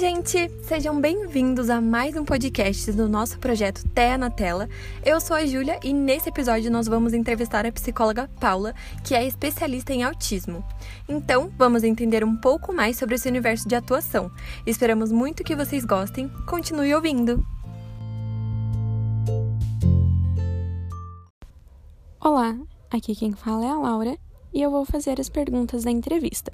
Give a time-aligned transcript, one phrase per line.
[0.00, 0.50] gente!
[0.62, 4.66] Sejam bem-vindos a mais um podcast do nosso projeto Terra na Tela.
[5.04, 8.74] Eu sou a Júlia e nesse episódio nós vamos entrevistar a psicóloga Paula,
[9.04, 10.64] que é especialista em autismo.
[11.06, 14.32] Então, vamos entender um pouco mais sobre esse universo de atuação.
[14.66, 16.30] Esperamos muito que vocês gostem.
[16.46, 17.44] Continue ouvindo!
[22.18, 22.58] Olá,
[22.90, 24.16] aqui quem fala é a Laura
[24.50, 26.50] e eu vou fazer as perguntas da entrevista.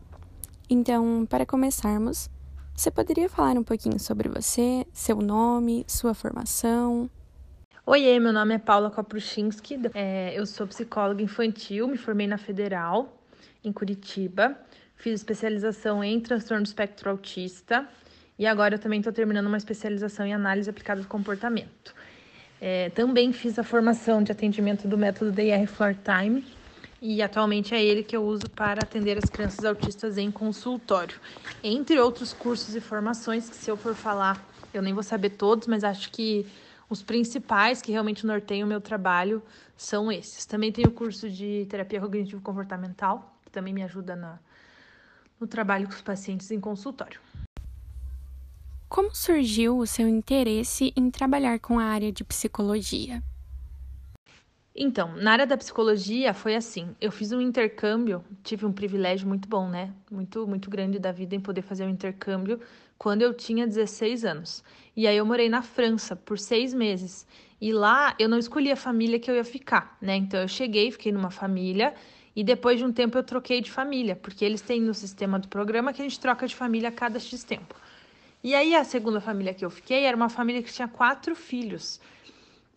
[0.69, 2.29] Então, para começarmos,
[2.77, 7.09] você poderia falar um pouquinho sobre você, seu nome, sua formação?
[7.87, 13.17] Oiê, meu nome é Paula Kopruchinski, é, eu sou psicóloga infantil, me formei na Federal,
[13.65, 14.57] em Curitiba,
[14.95, 17.89] fiz especialização em transtorno do espectro autista
[18.39, 21.95] e agora eu também estou terminando uma especialização em análise aplicada do comportamento.
[22.61, 26.45] É, também fiz a formação de atendimento do método DR Floor Time,
[27.01, 31.19] e atualmente é ele que eu uso para atender as crianças autistas em consultório.
[31.63, 35.67] Entre outros cursos e formações, que se eu for falar, eu nem vou saber todos,
[35.67, 36.47] mas acho que
[36.89, 39.43] os principais que realmente norteiam o meu trabalho
[39.77, 40.47] são esses.
[40.47, 44.39] Também tenho o curso de terapia cognitivo-comportamental, que também me ajuda na,
[45.39, 47.21] no trabalho com os pacientes em consultório.
[48.89, 53.23] Como surgiu o seu interesse em trabalhar com a área de psicologia?
[54.79, 56.95] Então, na área da psicologia foi assim.
[57.01, 59.91] Eu fiz um intercâmbio, tive um privilégio muito bom, né?
[60.11, 62.61] Muito, muito grande da vida em poder fazer um intercâmbio
[62.99, 64.63] quando eu tinha 16 anos.
[64.95, 67.27] E aí eu morei na França por seis meses.
[67.59, 70.15] E lá eu não escolhi a família que eu ia ficar, né?
[70.15, 71.95] Então eu cheguei, fiquei numa família
[72.35, 75.49] e depois de um tempo eu troquei de família, porque eles têm no sistema do
[75.49, 77.75] programa que a gente troca de família a cada X tempo.
[78.45, 81.99] E aí a segunda família que eu fiquei era uma família que tinha quatro filhos.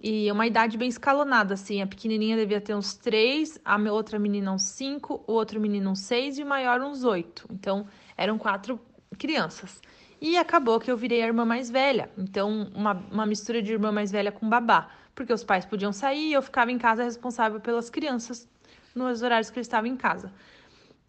[0.01, 1.81] E uma idade bem escalonada, assim.
[1.81, 5.99] A pequenininha devia ter uns três, a outra menina uns cinco, o outro menino uns
[5.99, 7.45] seis e o maior uns oito.
[7.51, 8.79] Então, eram quatro
[9.17, 9.81] crianças.
[10.21, 12.09] E acabou que eu virei a irmã mais velha.
[12.17, 14.89] Então, uma, uma mistura de irmã mais velha com babá.
[15.13, 18.47] Porque os pais podiam sair e eu ficava em casa responsável pelas crianças
[18.95, 20.31] nos horários que eles estavam em casa.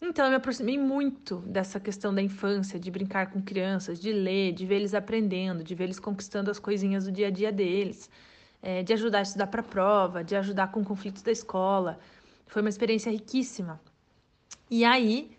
[0.03, 4.53] Então, eu me aproximei muito dessa questão da infância, de brincar com crianças, de ler,
[4.53, 8.11] de ver eles aprendendo, de ver eles conquistando as coisinhas do dia a dia deles
[8.63, 11.99] é, de ajudar a estudar para a prova, de ajudar com conflitos da escola.
[12.47, 13.81] Foi uma experiência riquíssima.
[14.71, 15.37] E aí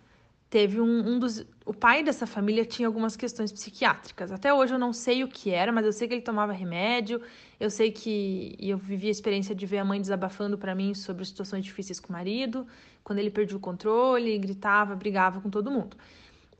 [0.50, 1.46] teve um, um, dos.
[1.66, 4.32] O pai dessa família tinha algumas questões psiquiátricas.
[4.32, 7.22] Até hoje eu não sei o que era, mas eu sei que ele tomava remédio.
[7.60, 8.56] Eu sei que.
[8.60, 12.00] E eu vivi a experiência de ver a mãe desabafando para mim sobre situações difíceis
[12.00, 12.68] com o marido,
[13.04, 15.96] quando ele perdia o controle, gritava, brigava com todo mundo.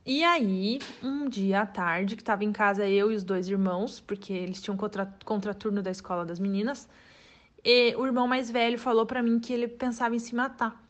[0.04, 4.00] E aí, um dia à tarde, que estava em casa eu e os dois irmãos,
[4.00, 6.88] porque eles tinham contra, contraturno da escola das meninas,
[7.64, 10.80] e o irmão mais velho falou para mim que ele pensava em se matar.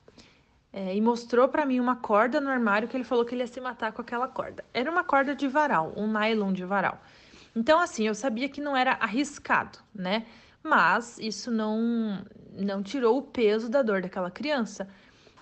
[0.72, 3.46] É, e mostrou para mim uma corda no armário que ele falou que ele ia
[3.46, 4.64] se matar com aquela corda.
[4.72, 6.98] Era uma corda de varal, um nylon de varal.
[7.54, 10.24] Então, assim, eu sabia que não era arriscado, né?
[10.62, 12.24] Mas isso não,
[12.54, 14.88] não tirou o peso da dor daquela criança.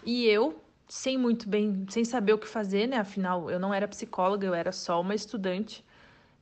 [0.05, 2.97] E eu, sem muito bem, sem saber o que fazer, né?
[2.99, 5.84] Afinal, eu não era psicóloga, eu era só uma estudante,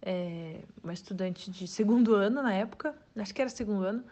[0.01, 4.03] é, uma estudante de segundo ano na época, acho que era segundo ano.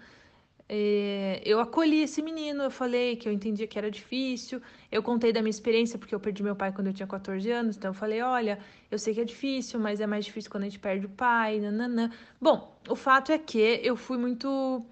[0.69, 4.60] É, eu acolhi esse menino, eu falei que eu entendia que era difícil,
[4.92, 7.76] eu contei da minha experiência, porque eu perdi meu pai quando eu tinha 14 anos,
[7.78, 8.58] então eu falei, olha,
[8.91, 11.60] eu sei que é difícil, mas é mais difícil quando a gente perde o pai,
[11.60, 12.10] nananã.
[12.38, 14.84] Bom, o fato é que eu fui muito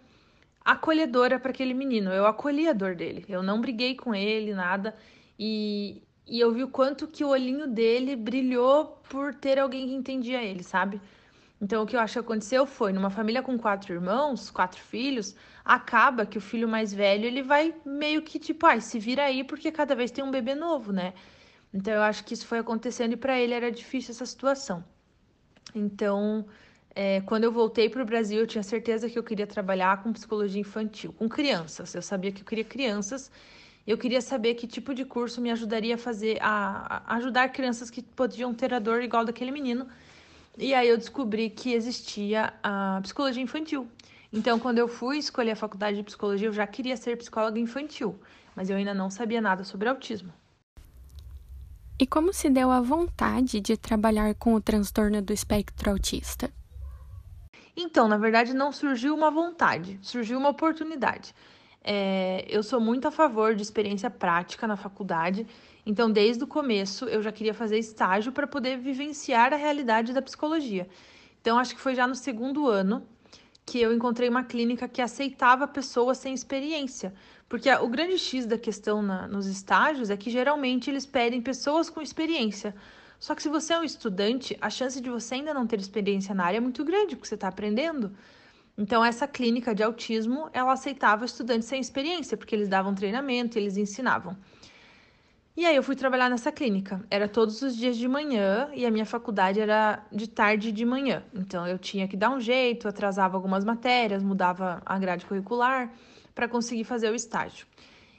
[0.64, 4.94] acolhedora para aquele menino, eu acolhi a dor dele, eu não briguei com ele, nada,
[5.38, 9.94] e, e eu vi o quanto que o olhinho dele brilhou por ter alguém que
[9.94, 11.00] entendia ele, sabe?
[11.60, 15.34] Então, o que eu acho que aconteceu foi, numa família com quatro irmãos, quatro filhos,
[15.64, 19.42] acaba que o filho mais velho, ele vai meio que tipo, ai, se vira aí
[19.44, 21.14] porque cada vez tem um bebê novo, né?
[21.72, 24.84] Então, eu acho que isso foi acontecendo e para ele era difícil essa situação.
[25.74, 26.46] Então,
[26.94, 30.12] é, quando eu voltei para o Brasil, eu tinha certeza que eu queria trabalhar com
[30.12, 31.94] psicologia infantil, com crianças.
[31.94, 33.30] Eu sabia que eu queria crianças
[33.86, 37.90] eu queria saber que tipo de curso me ajudaria a fazer, a, a ajudar crianças
[37.90, 39.86] que podiam ter a dor igual daquele menino.
[40.56, 43.88] E aí eu descobri que existia a psicologia infantil.
[44.32, 48.18] Então, quando eu fui escolher a faculdade de psicologia, eu já queria ser psicóloga infantil,
[48.56, 50.32] mas eu ainda não sabia nada sobre autismo.
[51.98, 56.52] E como se deu a vontade de trabalhar com o transtorno do espectro autista?
[57.76, 61.34] Então, na verdade, não surgiu uma vontade, surgiu uma oportunidade.
[61.86, 65.46] É, eu sou muito a favor de experiência prática na faculdade,
[65.84, 70.22] então desde o começo eu já queria fazer estágio para poder vivenciar a realidade da
[70.22, 70.88] psicologia.
[71.42, 73.06] Então acho que foi já no segundo ano
[73.66, 77.14] que eu encontrei uma clínica que aceitava pessoas sem experiência.
[77.48, 81.88] Porque o grande X da questão na, nos estágios é que geralmente eles pedem pessoas
[81.88, 82.74] com experiência.
[83.18, 86.34] Só que se você é um estudante, a chance de você ainda não ter experiência
[86.34, 88.14] na área é muito grande, porque você está aprendendo.
[88.76, 93.76] Então, essa clínica de autismo, ela aceitava estudantes sem experiência, porque eles davam treinamento eles
[93.76, 94.36] ensinavam.
[95.56, 97.00] E aí eu fui trabalhar nessa clínica.
[97.08, 100.84] Era todos os dias de manhã e a minha faculdade era de tarde e de
[100.84, 101.22] manhã.
[101.32, 105.92] Então eu tinha que dar um jeito, atrasava algumas matérias, mudava a grade curricular
[106.34, 107.68] para conseguir fazer o estágio.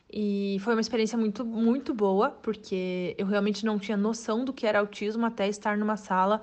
[0.10, 4.66] E foi uma experiência muito, muito boa, porque eu realmente não tinha noção do que
[4.66, 6.42] era autismo até estar numa sala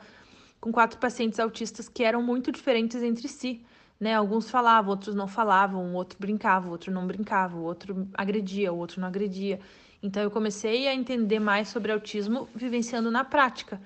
[0.61, 3.65] com quatro pacientes autistas que eram muito diferentes entre si.
[4.03, 4.17] Né?
[4.17, 9.07] Alguns falavam, outros não falavam, o outro brincava, outro não brincava, outro agredia, outro não
[9.07, 9.61] agredia.
[10.03, 13.81] Então eu comecei a entender mais sobre autismo vivenciando na prática.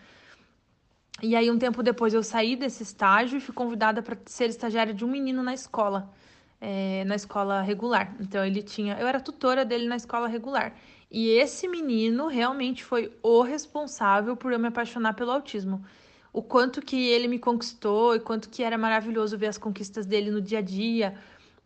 [1.22, 4.94] E aí um tempo depois eu saí desse estágio e fui convidada para ser estagiária
[4.94, 6.10] de um menino na escola,
[6.62, 8.16] é, na escola regular.
[8.19, 10.72] Então ele tinha, eu era tutora dele na escola regular.
[11.10, 15.84] E esse menino realmente foi o responsável por eu me apaixonar pelo autismo.
[16.36, 20.30] O quanto que ele me conquistou e quanto que era maravilhoso ver as conquistas dele
[20.30, 21.14] no dia a dia,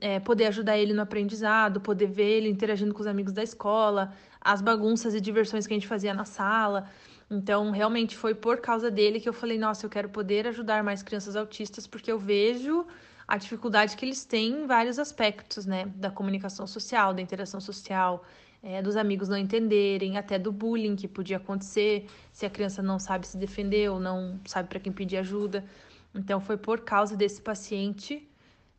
[0.00, 4.12] é, poder ajudar ele no aprendizado, poder ver ele interagindo com os amigos da escola,
[4.40, 6.88] as bagunças e diversões que a gente fazia na sala.
[7.28, 11.02] Então, realmente foi por causa dele que eu falei: nossa, eu quero poder ajudar mais
[11.02, 12.86] crianças autistas, porque eu vejo
[13.26, 15.86] a dificuldade que eles têm em vários aspectos, né?
[15.96, 18.24] Da comunicação social, da interação social,
[18.62, 22.98] é, dos amigos não entenderem, até do bullying que podia acontecer se a criança não
[22.98, 25.64] sabe se defender ou não sabe para quem pedir ajuda.
[26.14, 28.28] Então, foi por causa desse paciente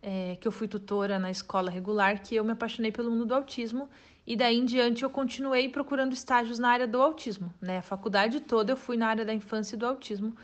[0.02, 3.36] é, que eu fui tutora na escola regular, que eu me apaixonei pelo mundo do
[3.36, 3.90] autismo.
[4.26, 7.54] E daí em diante eu continuei procurando estágios na área do autismo.
[7.60, 7.80] Né?
[7.80, 10.36] A faculdade toda eu fui na área da infância e do autismo.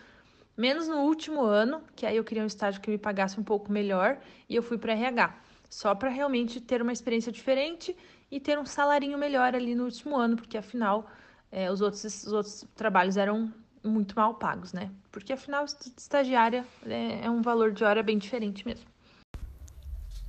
[0.56, 3.72] Menos no último ano, que aí eu queria um estágio que me pagasse um pouco
[3.72, 4.18] melhor,
[4.50, 5.36] e eu fui para RH.
[5.70, 7.96] Só para realmente ter uma experiência diferente
[8.32, 11.10] e ter um salarinho melhor ali no último ano, porque afinal
[11.52, 13.52] é, os, outros, os outros trabalhos eram
[13.84, 14.92] muito mal pagos, né?
[15.12, 18.86] Porque afinal, estagiária é, é um valor de hora bem diferente mesmo.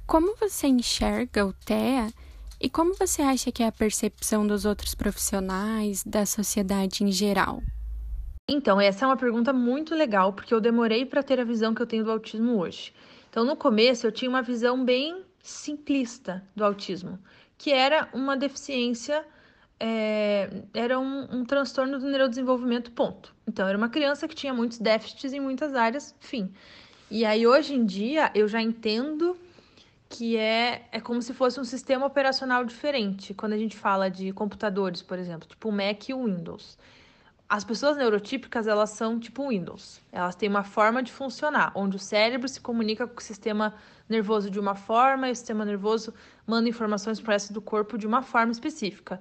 [0.07, 2.09] Como você enxerga o TEA
[2.61, 7.63] e como você acha que é a percepção dos outros profissionais, da sociedade em geral?
[8.49, 11.83] Então, essa é uma pergunta muito legal, porque eu demorei para ter a visão que
[11.83, 12.95] eu tenho do autismo hoje.
[13.29, 17.19] Então, no começo, eu tinha uma visão bem simplista do autismo,
[17.59, 19.27] que era uma deficiência,
[19.81, 23.35] é, era um, um transtorno do neurodesenvolvimento, ponto.
[23.47, 26.53] Então, era uma criança que tinha muitos déficits em muitas áreas, fim.
[27.11, 29.37] E aí, hoje em dia, eu já entendo
[30.09, 33.35] que é, é como se fosse um sistema operacional diferente.
[33.35, 36.79] Quando a gente fala de computadores, por exemplo, tipo o Mac e o Windows.
[37.51, 40.03] As pessoas neurotípicas, elas são tipo Windows.
[40.13, 43.75] Elas têm uma forma de funcionar, onde o cérebro se comunica com o sistema
[44.07, 46.13] nervoso de uma forma e o sistema nervoso
[46.47, 49.19] manda informações para o resto do corpo de uma forma específica.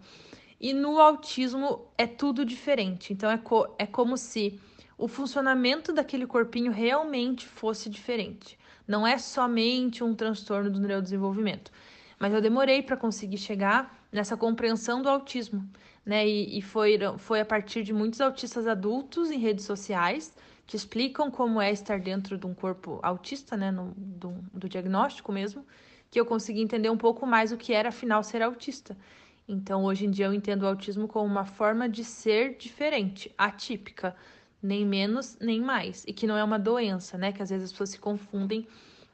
[0.60, 3.14] E no autismo é tudo diferente.
[3.14, 4.60] Então é, co é como se
[4.98, 8.60] o funcionamento daquele corpinho realmente fosse diferente.
[8.86, 11.72] Não é somente um transtorno do neurodesenvolvimento.
[12.20, 15.70] Mas eu demorei para conseguir chegar nessa compreensão do autismo,
[16.08, 16.26] né?
[16.26, 20.34] E, e foi, foi a partir de muitos autistas adultos em redes sociais
[20.66, 23.72] que explicam como é estar dentro de um corpo autista, né?
[23.72, 25.66] No, do, do diagnóstico mesmo,
[26.10, 28.98] que eu consegui entender um pouco mais o que era afinal ser autista.
[29.46, 34.16] Então, hoje em dia, eu entendo o autismo como uma forma de ser diferente, atípica
[34.64, 37.34] nem menos nem mais, e que não é uma doença, né?
[37.34, 38.66] Que às vezes as pessoas se confundem.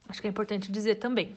[0.08, 1.36] Acho que é importante dizer também.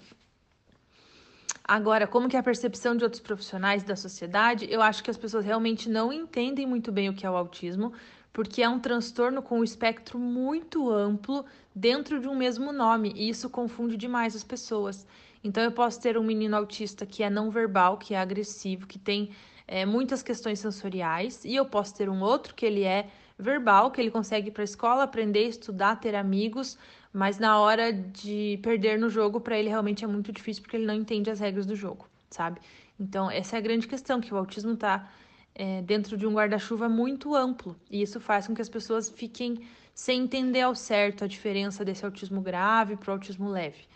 [1.68, 4.68] Agora, como que é a percepção de outros profissionais da sociedade?
[4.70, 7.92] Eu acho que as pessoas realmente não entendem muito bem o que é o autismo,
[8.32, 11.44] porque é um transtorno com um espectro muito amplo
[11.74, 15.04] dentro de um mesmo nome, e isso confunde demais as pessoas.
[15.42, 18.98] Então, eu posso ter um menino autista que é não verbal, que é agressivo, que
[18.98, 19.30] tem
[19.66, 24.00] é, muitas questões sensoriais, e eu posso ter um outro que ele é verbal, que
[24.00, 26.78] ele consegue para a escola, aprender, estudar, ter amigos,
[27.12, 30.86] mas na hora de perder no jogo, para ele realmente é muito difícil porque ele
[30.86, 32.60] não entende as regras do jogo, sabe?
[32.98, 35.10] Então, essa é a grande questão, que o autismo está
[35.54, 39.66] é, dentro de um guarda-chuva muito amplo, e isso faz com que as pessoas fiquem
[39.94, 43.86] sem entender ao certo a diferença desse autismo grave para o autismo leve.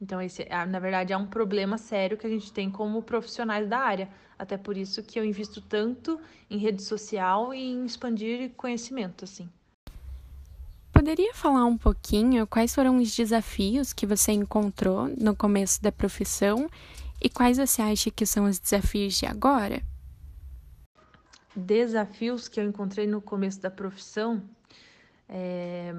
[0.00, 3.78] Então, esse, na verdade, é um problema sério que a gente tem como profissionais da
[3.78, 4.08] área.
[4.38, 9.48] Até por isso que eu invisto tanto em rede social e em expandir conhecimento, assim.
[10.92, 16.68] Poderia falar um pouquinho quais foram os desafios que você encontrou no começo da profissão
[17.20, 19.82] e quais você acha que são os desafios de agora?
[21.54, 24.42] Desafios que eu encontrei no começo da profissão.
[25.28, 25.92] É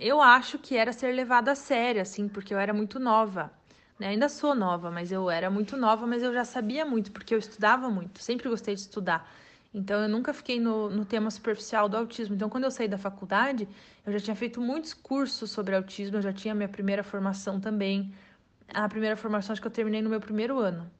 [0.00, 3.52] eu acho que era ser levada a sério, assim, porque eu era muito nova.
[3.98, 4.08] Né?
[4.08, 7.38] Ainda sou nova, mas eu era muito nova, mas eu já sabia muito, porque eu
[7.38, 9.30] estudava muito, sempre gostei de estudar.
[9.72, 12.34] Então, eu nunca fiquei no, no tema superficial do autismo.
[12.34, 13.68] Então, quando eu saí da faculdade,
[14.04, 18.12] eu já tinha feito muitos cursos sobre autismo, eu já tinha minha primeira formação também.
[18.72, 20.90] A primeira formação acho que eu terminei no meu primeiro ano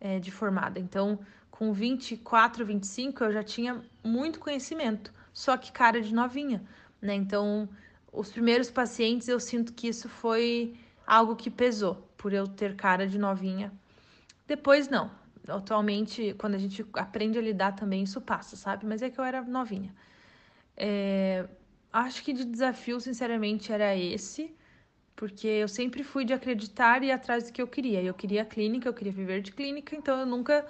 [0.00, 0.78] é, de formada.
[0.78, 1.18] Então,
[1.50, 6.62] com 24, 25, eu já tinha muito conhecimento, só que cara de novinha,
[7.00, 7.14] né?
[7.14, 7.68] Então,
[8.12, 10.76] os primeiros pacientes eu sinto que isso foi
[11.06, 13.72] algo que pesou, por eu ter cara de novinha.
[14.46, 15.10] Depois, não
[15.48, 18.86] atualmente, quando a gente aprende a lidar também, isso passa, sabe?
[18.86, 19.94] Mas é que eu era novinha.
[20.76, 21.48] É,
[21.92, 24.54] acho que de desafio, sinceramente, era esse,
[25.16, 28.02] porque eu sempre fui de acreditar e ir atrás do que eu queria.
[28.02, 30.66] Eu queria clínica, eu queria viver de clínica, então eu nunca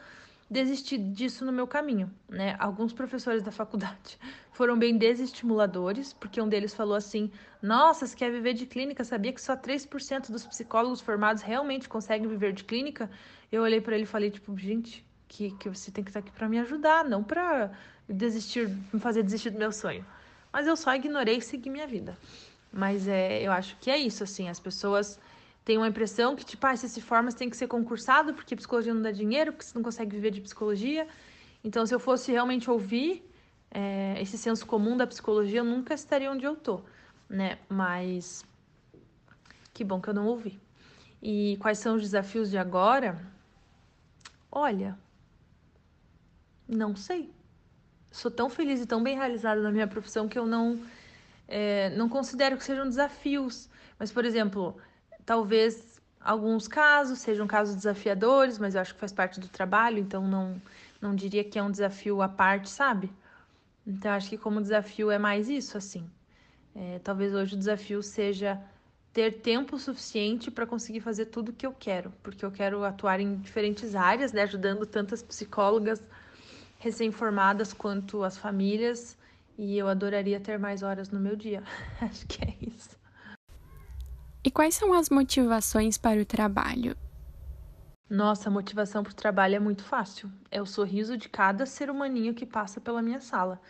[0.53, 2.55] desisti disso no meu caminho, né?
[2.59, 4.19] Alguns professores da faculdade
[4.53, 7.31] foram bem desestimuladores, porque um deles falou assim:
[7.61, 9.03] Nossa, você quer viver de clínica?
[9.03, 13.11] Sabia que só 3% dos psicólogos formados realmente conseguem viver de clínica?
[13.51, 16.31] Eu olhei para ele e falei: Tipo, gente, que, que você tem que estar aqui
[16.31, 17.73] para me ajudar, não para
[18.09, 20.05] desistir, me fazer desistir do meu sonho.
[20.53, 22.17] Mas eu só ignorei e segui minha vida.
[22.71, 25.19] Mas é, eu acho que é isso, assim, as pessoas
[25.65, 28.57] têm uma impressão que, tipo, ah, se se forma, você tem que ser concursado, porque
[28.57, 31.07] psicologia não dá dinheiro, porque você não consegue viver de psicologia.
[31.65, 33.25] Então, se eu fosse realmente ouvir
[33.71, 36.83] é, esse senso comum da psicologia, eu nunca estaria onde eu tô,
[37.29, 37.59] né?
[37.69, 38.45] Mas
[39.73, 40.61] que bom que eu não ouvi.
[41.23, 43.21] E quais são os desafios de agora?
[44.51, 44.99] Olha,
[46.69, 47.33] não sei.
[48.11, 50.81] Sou tão feliz e tão bem realizada na minha profissão que eu não
[51.49, 53.69] é, não considero que sejam desafios.
[53.99, 54.77] Mas, por exemplo,
[55.25, 60.27] talvez alguns casos sejam casos desafiadores, mas eu acho que faz parte do trabalho, então
[60.27, 60.61] não,
[61.01, 63.11] não diria que é um desafio à parte, sabe?
[63.87, 66.09] Então, acho que como desafio é mais isso, assim.
[66.75, 68.61] É, talvez hoje o desafio seja
[69.13, 73.21] ter tempo suficiente para conseguir fazer tudo o que eu quero, porque eu quero atuar
[73.21, 76.03] em diferentes áreas, né, ajudando tantas psicólogas
[76.79, 79.19] recém-formadas quanto as famílias,
[79.59, 81.63] e eu adoraria ter mais horas no meu dia.
[82.01, 83.02] Acho que é isso.
[84.45, 86.97] E quais são as motivações para o trabalho?
[88.11, 90.31] Nossa, a motivação para o trabalho é muito fácil.
[90.51, 93.61] É o sorriso de cada ser humaninho que passa pela minha sala.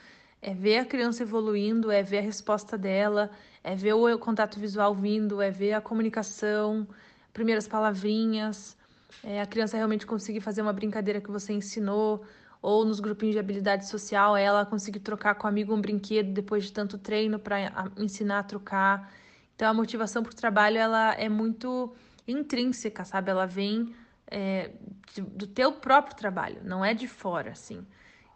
[0.41, 3.31] É ver a criança evoluindo, é ver a resposta dela,
[3.63, 6.89] é ver o contato visual vindo, é ver a comunicação,
[7.33, 8.77] primeiras palavrinhas,
[9.23, 12.25] é a criança realmente conseguir fazer uma brincadeira que você ensinou,
[12.61, 16.65] ou nos grupinhos de habilidade social, ela conseguir trocar com o amigo um brinquedo depois
[16.65, 19.13] de tanto treino para ensinar a trocar.
[19.55, 21.95] Então a motivação para o trabalho ela é muito
[22.27, 23.31] intrínseca, sabe?
[23.31, 23.95] Ela vem
[24.27, 24.71] é,
[25.17, 27.87] do teu próprio trabalho, não é de fora, assim.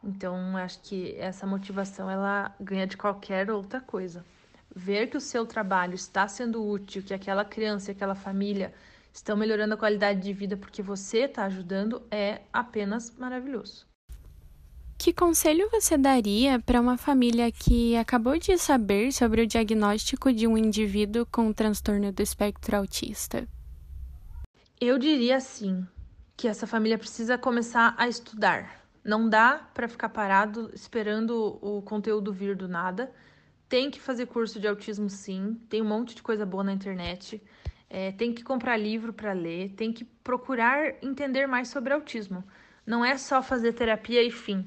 [0.03, 4.25] Então acho que essa motivação ela ganha de qualquer outra coisa.
[4.75, 8.75] Ver que o seu trabalho está sendo útil, que aquela criança aquela família
[9.13, 13.87] estão melhorando a qualidade de vida porque você está ajudando é apenas maravilhoso.
[14.99, 20.47] Que conselho você daria para uma família que acabou de saber sobre o diagnóstico de
[20.47, 23.47] um indivíduo com transtorno do espectro autista?
[24.81, 25.87] Eu diria assim,
[26.37, 28.85] que essa família precisa começar a estudar.
[29.05, 33.13] Não dá para ficar parado esperando o conteúdo vir do nada.
[33.69, 35.61] Tem que fazer curso de autismo, sim.
[35.69, 37.41] Tem um monte de coisa boa na internet.
[37.89, 39.71] É, tem que comprar livro para ler.
[39.75, 42.43] Tem que procurar entender mais sobre autismo.
[42.85, 44.67] Não é só fazer terapia e fim.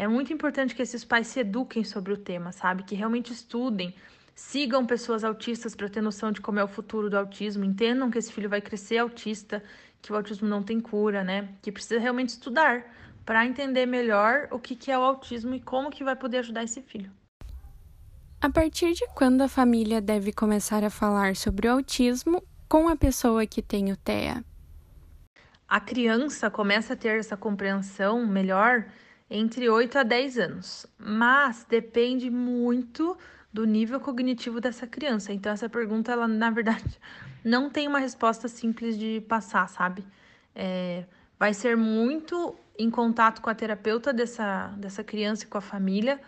[0.00, 2.84] É muito importante que esses pais se eduquem sobre o tema, sabe?
[2.84, 3.94] Que realmente estudem,
[4.34, 8.16] sigam pessoas autistas para ter noção de como é o futuro do autismo, entendam que
[8.16, 9.62] esse filho vai crescer autista,
[10.00, 11.50] que o autismo não tem cura, né?
[11.60, 12.82] Que precisa realmente estudar
[13.26, 16.64] para entender melhor o que, que é o autismo e como que vai poder ajudar
[16.64, 17.12] esse filho.
[18.40, 22.96] A partir de quando a família deve começar a falar sobre o autismo com a
[22.96, 24.42] pessoa que tem o TEA?
[25.68, 28.86] A criança começa a ter essa compreensão melhor
[29.30, 33.16] entre 8 a 10 anos, mas depende muito
[33.52, 35.32] do nível cognitivo dessa criança.
[35.32, 36.98] Então essa pergunta, ela na verdade
[37.44, 40.04] não tem uma resposta simples de passar, sabe?
[40.54, 41.04] É,
[41.38, 46.20] vai ser muito em contato com a terapeuta dessa, dessa criança e com a família,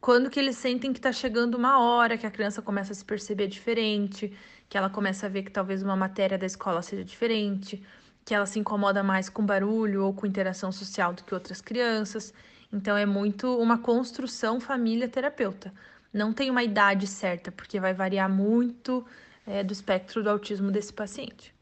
[0.00, 3.04] quando que eles sentem que está chegando uma hora, que a criança começa a se
[3.04, 4.32] perceber diferente,
[4.68, 7.82] que ela começa a ver que talvez uma matéria da escola seja diferente,
[8.24, 12.32] que ela se incomoda mais com barulho ou com interação social do que outras crianças.
[12.72, 15.72] Então é muito uma construção família-terapeuta.
[16.12, 19.04] Não tem uma idade certa, porque vai variar muito
[19.46, 21.54] é, do espectro do autismo desse paciente.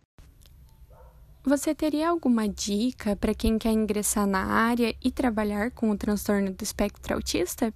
[1.45, 6.53] Você teria alguma dica para quem quer ingressar na área e trabalhar com o transtorno
[6.53, 7.73] do espectro autista?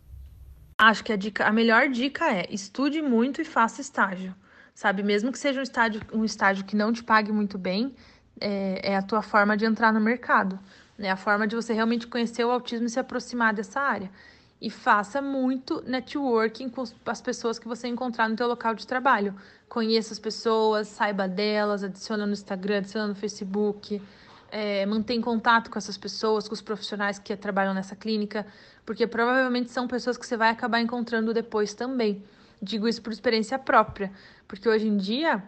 [0.77, 4.35] Acho que a, dica, a melhor dica é estude muito e faça estágio.
[4.75, 7.95] Sabe, mesmo que seja um estágio, um estágio que não te pague muito bem,
[8.43, 10.59] é, é a tua forma de entrar no mercado.
[10.99, 11.11] né?
[11.11, 14.11] A forma de você realmente conhecer o autismo e se aproximar dessa área.
[14.61, 19.35] E faça muito networking com as pessoas que você encontrar no teu local de trabalho.
[19.69, 24.01] Conheça as pessoas, saiba delas, adiciona no Instagram, adiciona no Facebook,
[24.51, 28.47] é, mantém contato com essas pessoas, com os profissionais que trabalham nessa clínica,
[28.85, 32.23] porque provavelmente são pessoas que você vai acabar encontrando depois também.
[32.61, 34.13] Digo isso por experiência própria,
[34.47, 35.43] porque hoje em dia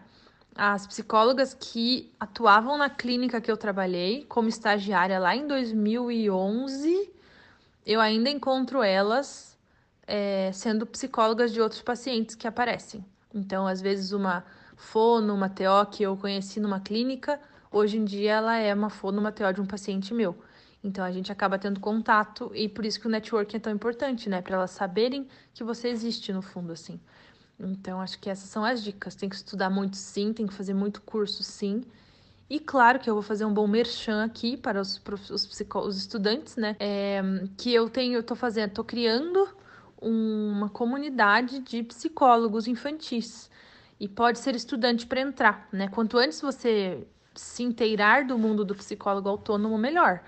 [0.55, 7.11] as psicólogas que atuavam na clínica que eu trabalhei como estagiária lá em 2011,
[7.85, 9.57] eu ainda encontro elas
[10.07, 13.03] é, sendo psicólogas de outros pacientes que aparecem.
[13.33, 14.45] Então, às vezes, uma
[14.77, 17.39] fono, uma TO que eu conheci numa clínica,
[17.71, 20.37] hoje em dia ela é uma fono, uma TO de um paciente meu.
[20.83, 24.29] Então a gente acaba tendo contato e por isso que o networking é tão importante,
[24.29, 24.41] né?
[24.41, 26.99] Para elas saberem que você existe no fundo, assim.
[27.59, 29.15] Então, acho que essas são as dicas.
[29.15, 31.83] Tem que estudar muito, sim, tem que fazer muito curso, sim.
[32.49, 36.55] E claro que eu vou fazer um bom merchan aqui para os, os, os estudantes,
[36.55, 36.75] né?
[36.79, 37.21] É,
[37.57, 39.47] que eu tenho, eu tô fazendo, tô criando
[39.99, 43.49] uma comunidade de psicólogos infantis.
[43.99, 45.87] E pode ser estudante para entrar, né?
[45.87, 50.21] Quanto antes você se inteirar do mundo do psicólogo autônomo, melhor.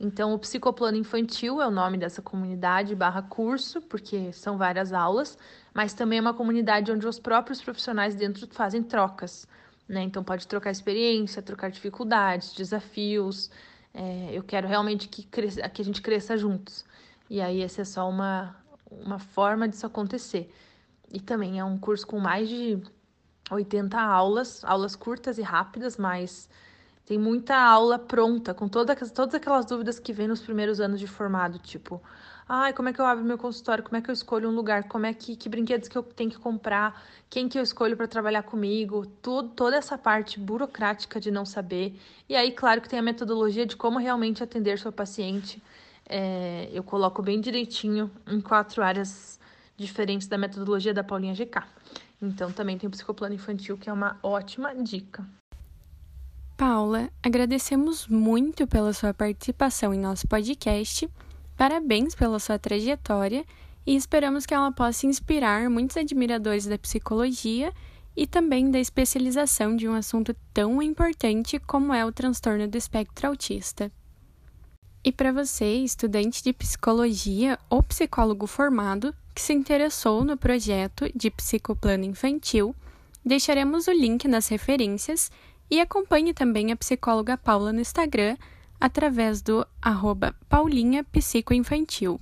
[0.00, 5.38] Então, o Psicoplano Infantil é o nome dessa comunidade barra curso, porque são várias aulas,
[5.74, 9.46] mas também é uma comunidade onde os próprios profissionais dentro fazem trocas,
[9.88, 10.02] né?
[10.02, 13.50] Então, pode trocar experiência, trocar dificuldades, desafios.
[13.94, 16.84] É, eu quero realmente que, cresça, que a gente cresça juntos.
[17.28, 18.56] E aí, essa é só uma,
[18.90, 20.52] uma forma disso acontecer.
[21.10, 22.82] E também é um curso com mais de
[23.50, 26.48] 80 aulas, aulas curtas e rápidas, mas
[27.04, 31.06] tem muita aula pronta, com toda, todas aquelas dúvidas que vem nos primeiros anos de
[31.06, 32.02] formado, tipo,
[32.48, 33.82] ai, como é que eu abro meu consultório?
[33.84, 34.84] Como é que eu escolho um lugar?
[34.84, 37.02] Como é que, que brinquedos que eu tenho que comprar?
[37.30, 39.06] Quem que eu escolho para trabalhar comigo?
[39.20, 41.98] Tudo, toda essa parte burocrática de não saber.
[42.28, 45.62] E aí, claro que tem a metodologia de como realmente atender seu paciente.
[46.08, 49.38] É, eu coloco bem direitinho em quatro áreas
[49.76, 51.62] diferentes da metodologia da Paulinha GK.
[52.20, 55.26] Então, também tem o psicoplano infantil, que é uma ótima dica.
[56.56, 61.10] Paula, agradecemos muito pela sua participação em nosso podcast,
[61.62, 63.46] parabéns pela sua trajetória
[63.86, 67.72] e esperamos que ela possa inspirar muitos admiradores da psicologia
[68.16, 73.28] e também da especialização de um assunto tão importante como é o transtorno do espectro
[73.28, 73.92] autista.
[75.04, 81.30] E para você, estudante de psicologia ou psicólogo formado que se interessou no projeto de
[81.30, 82.74] psicoplano infantil,
[83.24, 85.30] deixaremos o link nas referências
[85.70, 88.36] e acompanhe também a psicóloga Paula no Instagram
[88.82, 92.20] através do arroba Paulinha Psicoinfantil.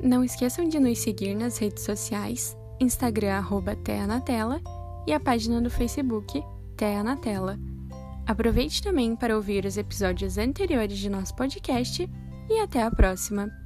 [0.00, 4.60] Não esqueçam de nos seguir nas redes sociais, Instagram arroba Terra na Tela
[5.04, 6.40] e a página do Facebook
[6.76, 7.58] Terra na Tela.
[8.24, 12.08] Aproveite também para ouvir os episódios anteriores de nosso podcast
[12.48, 13.59] e até a próxima!